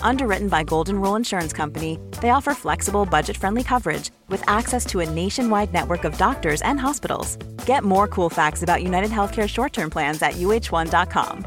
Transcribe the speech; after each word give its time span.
Underwritten 0.00 0.48
by 0.48 0.62
Golden 0.62 1.00
Rule 1.00 1.16
Insurance 1.16 1.52
Company, 1.52 1.98
they 2.22 2.30
offer 2.30 2.54
flexible, 2.54 3.04
budget 3.04 3.36
friendly 3.36 3.62
coverage 3.62 4.10
with 4.28 4.42
access 4.48 4.86
to 4.86 5.00
a 5.00 5.10
nationwide 5.10 5.72
network 5.72 6.04
of 6.04 6.16
doctors 6.16 6.62
and 6.62 6.80
hospitals. 6.80 7.36
Get 7.66 7.84
more 7.84 8.08
cool 8.08 8.30
facts 8.30 8.62
about 8.62 8.82
United 8.82 9.10
Healthcare 9.10 9.48
short 9.48 9.72
term 9.72 9.90
plans 9.90 10.22
at 10.22 10.34
uh1.com. 10.34 11.44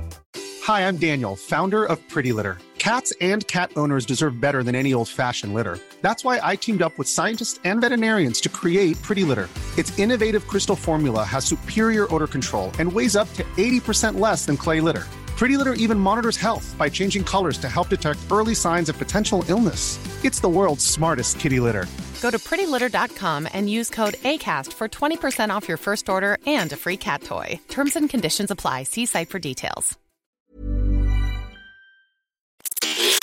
Hi, 0.63 0.87
I'm 0.87 0.97
Daniel, 0.97 1.35
founder 1.35 1.85
of 1.85 1.97
Pretty 2.09 2.31
Litter. 2.31 2.57
Cats 2.77 3.11
and 3.21 3.45
cat 3.47 3.71
owners 3.75 4.05
deserve 4.05 4.39
better 4.39 4.63
than 4.63 4.75
any 4.75 4.93
old 4.93 5.09
fashioned 5.09 5.53
litter. 5.53 5.79
That's 6.01 6.23
why 6.23 6.39
I 6.41 6.55
teamed 6.55 6.81
up 6.81 6.97
with 6.97 7.07
scientists 7.07 7.59
and 7.63 7.81
veterinarians 7.81 8.39
to 8.41 8.49
create 8.49 9.01
Pretty 9.01 9.23
Litter. 9.23 9.49
Its 9.77 9.97
innovative 9.99 10.47
crystal 10.47 10.75
formula 10.75 11.23
has 11.23 11.45
superior 11.45 12.13
odor 12.13 12.27
control 12.27 12.71
and 12.79 12.91
weighs 12.91 13.15
up 13.15 13.31
to 13.33 13.43
80% 13.57 14.19
less 14.19 14.45
than 14.45 14.57
clay 14.57 14.79
litter. 14.81 15.07
Pretty 15.39 15.55
Litter 15.55 15.71
even 15.75 15.97
monitors 15.97 16.35
health 16.35 16.75
by 16.77 16.89
changing 16.89 17.23
colors 17.23 17.57
to 17.59 17.69
help 17.69 17.87
detect 17.87 18.19
early 18.29 18.53
signs 18.53 18.89
of 18.89 18.97
potential 18.97 19.45
illness. 19.47 19.97
It's 20.25 20.41
the 20.41 20.49
world's 20.49 20.85
smartest 20.85 21.39
kitty 21.39 21.61
litter. 21.61 21.85
Go 22.21 22.29
to 22.29 22.37
prettylitter.com 22.37 23.47
and 23.53 23.69
use 23.69 23.89
code 23.89 24.15
ACAST 24.15 24.73
for 24.73 24.89
20% 24.89 25.49
off 25.49 25.65
your 25.65 25.77
first 25.77 26.09
order 26.09 26.39
and 26.45 26.69
a 26.73 26.75
free 26.75 26.97
cat 26.97 27.23
toy. 27.23 27.57
Terms 27.69 27.95
and 27.95 28.09
conditions 28.09 28.51
apply. 28.51 28.83
See 28.83 29.05
site 29.05 29.29
for 29.29 29.39
details. 29.39 29.97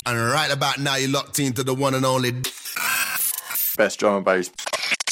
And 0.07 0.17
right 0.17 0.51
about 0.51 0.79
now, 0.79 0.95
you're 0.95 1.11
locked 1.11 1.39
into 1.39 1.63
the 1.63 1.75
one 1.75 1.93
and 1.93 2.03
only 2.05 2.31
Best 3.77 3.99
drum 3.99 4.15
and 4.15 4.25
bass. 4.25 4.49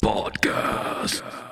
Podcast. 0.04 1.45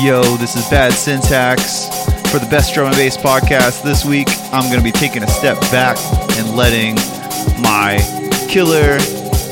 Yo, 0.00 0.22
this 0.36 0.54
is 0.54 0.64
Bad 0.68 0.92
Syntax 0.92 1.88
for 2.30 2.38
the 2.38 2.46
Best 2.48 2.72
Drum 2.72 2.86
and 2.86 2.94
Bass 2.94 3.16
podcast. 3.16 3.82
This 3.82 4.04
week, 4.04 4.28
I'm 4.52 4.70
going 4.70 4.78
to 4.78 4.84
be 4.84 4.92
taking 4.92 5.24
a 5.24 5.26
step 5.26 5.60
back 5.72 5.98
and 6.38 6.54
letting 6.54 6.94
my 7.58 7.98
killer, 8.48 8.98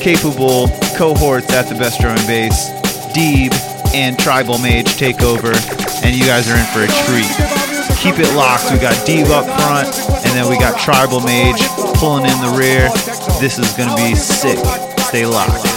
capable 0.01 0.69
cohorts 0.95 1.51
at 1.51 1.69
the 1.69 1.75
Best 1.75 2.01
Drum 2.01 2.17
and 2.17 2.27
Bass, 2.29 2.71
Deeb 3.11 3.51
and 3.93 4.17
Tribal 4.17 4.59
Mage, 4.59 4.97
take 4.97 5.21
over, 5.21 5.51
and 6.07 6.15
you 6.15 6.25
guys 6.25 6.49
are 6.49 6.55
in 6.55 6.67
for 6.71 6.87
a 6.87 6.91
treat. 7.11 7.33
Keep 7.99 8.23
it 8.23 8.33
locked. 8.37 8.71
We 8.71 8.79
got 8.79 8.95
Deeb 9.03 9.27
up 9.35 9.47
front, 9.59 9.91
and 10.25 10.31
then 10.39 10.49
we 10.49 10.61
got 10.61 10.79
Tribal 10.79 11.21
Mage 11.23 11.61
pulling 11.99 12.25
in 12.25 12.39
the 12.39 12.55
rear. 12.57 12.89
This 13.41 13.59
is 13.59 13.73
going 13.73 13.91
to 13.91 13.97
be 13.97 14.15
sick. 14.15 14.59
Stay 15.11 15.27
locked. 15.27 15.76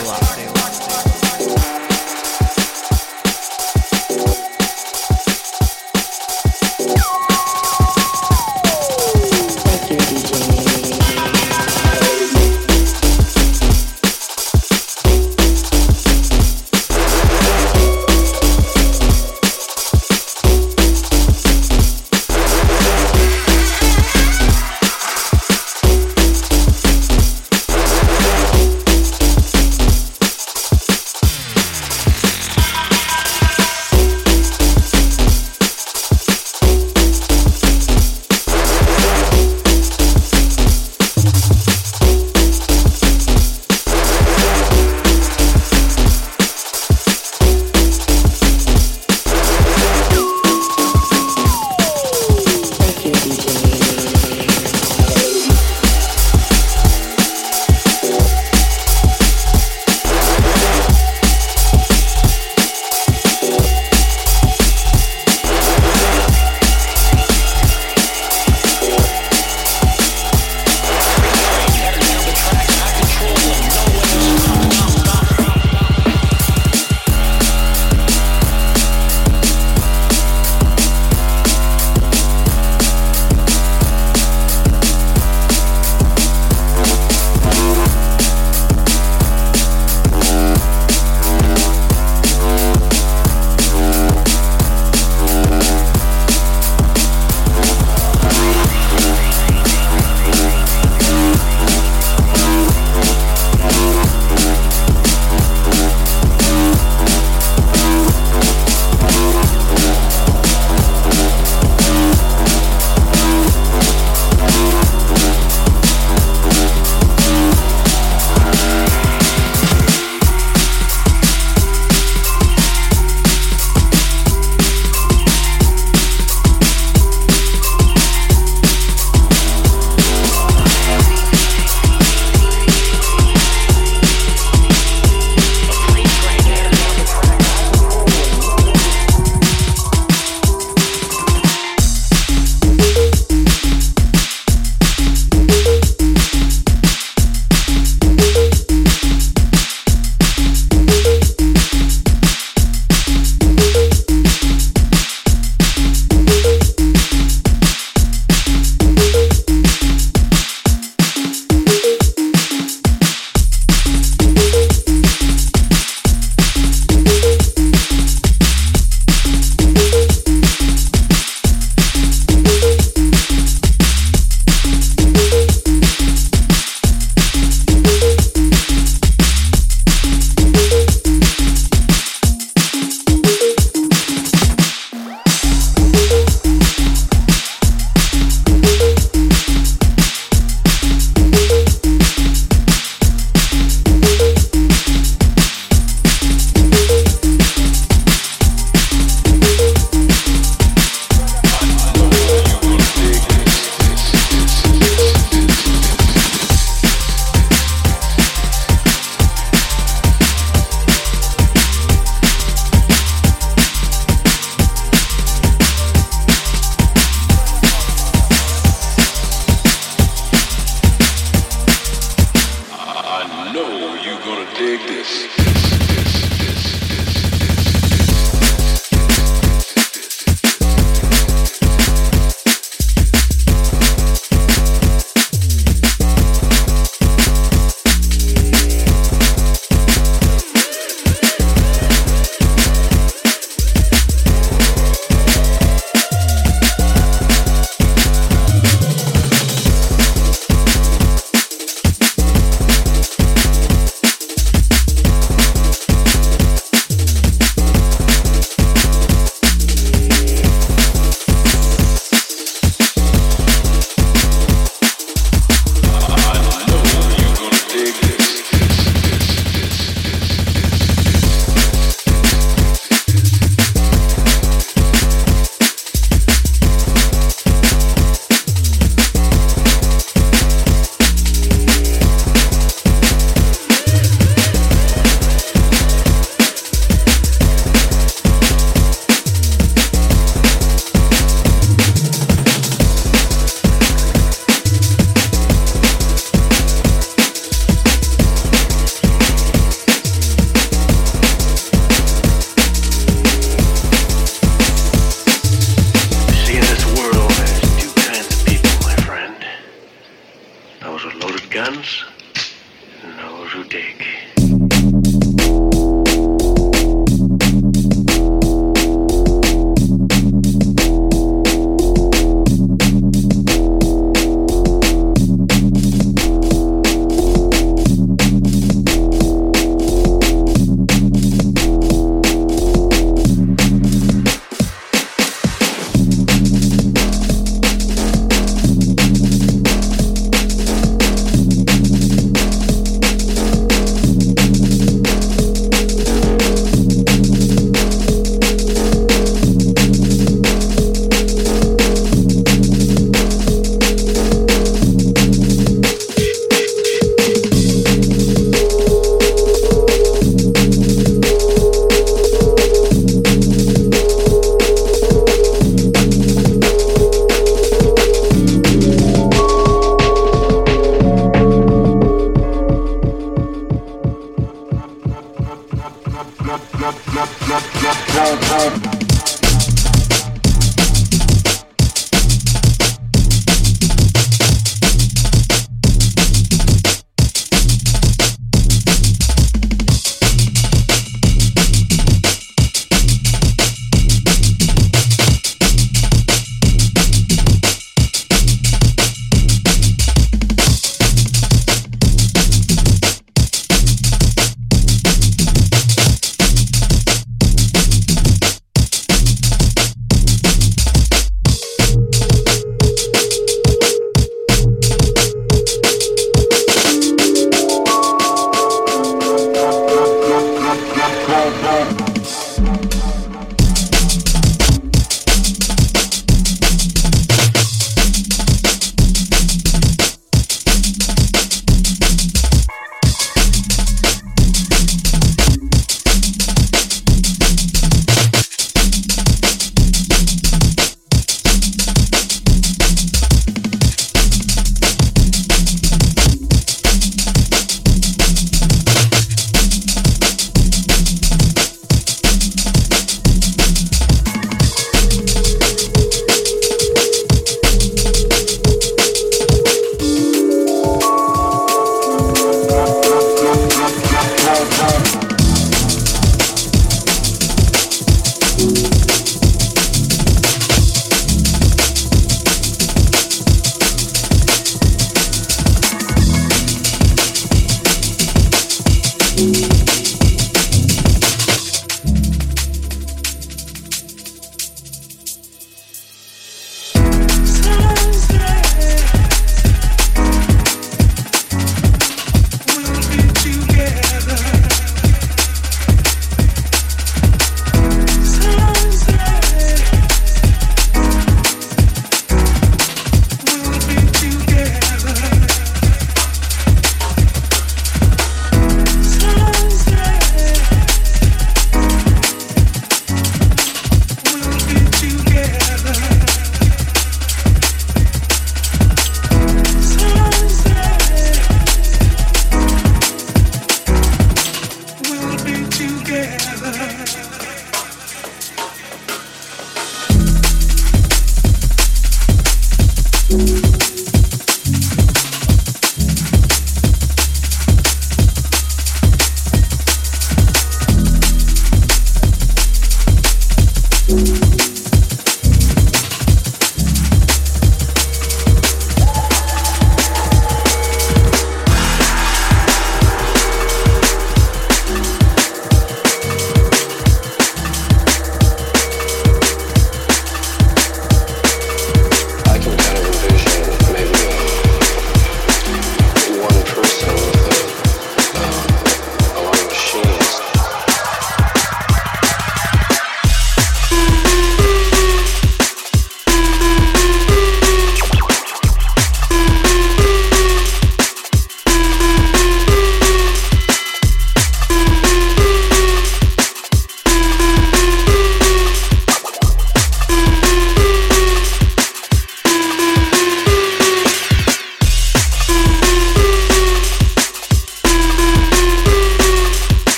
Not, 376.77 376.95
not, 377.13 377.29
not, 377.49 379.08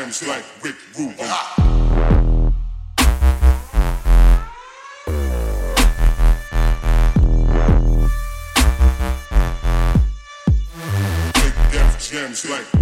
jams 0.00 0.26
like 0.26 0.44
Rick 0.62 0.76
Rubin. 0.96 1.16
Make 11.36 11.54
death 11.70 12.10
jams 12.10 12.48
like 12.48 12.79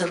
up 0.00 0.10